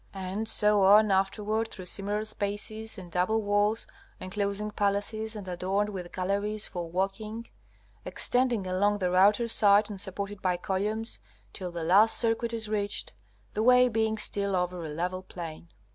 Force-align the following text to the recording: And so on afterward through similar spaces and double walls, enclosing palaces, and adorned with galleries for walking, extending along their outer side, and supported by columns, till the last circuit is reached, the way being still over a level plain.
And 0.15 0.49
so 0.49 0.81
on 0.81 1.11
afterward 1.11 1.67
through 1.67 1.85
similar 1.85 2.25
spaces 2.25 2.97
and 2.97 3.11
double 3.11 3.39
walls, 3.43 3.85
enclosing 4.19 4.71
palaces, 4.71 5.35
and 5.35 5.47
adorned 5.47 5.89
with 5.89 6.11
galleries 6.11 6.65
for 6.65 6.89
walking, 6.89 7.47
extending 8.03 8.65
along 8.65 8.97
their 8.97 9.15
outer 9.15 9.47
side, 9.47 9.91
and 9.91 10.01
supported 10.01 10.41
by 10.41 10.57
columns, 10.57 11.19
till 11.53 11.71
the 11.71 11.83
last 11.83 12.17
circuit 12.17 12.51
is 12.51 12.67
reached, 12.67 13.13
the 13.53 13.61
way 13.61 13.87
being 13.89 14.17
still 14.17 14.55
over 14.55 14.83
a 14.83 14.89
level 14.89 15.21
plain. 15.21 15.67